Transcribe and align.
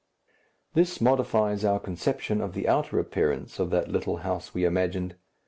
This 0.73 0.99
modifies 0.99 1.63
our 1.63 1.79
conception 1.79 2.41
of 2.41 2.55
the 2.55 2.67
outer 2.67 2.97
appearance 2.97 3.59
of 3.59 3.69
that 3.69 3.87
little 3.87 4.17
house 4.25 4.51
we 4.51 4.65
imagined. 4.65 5.15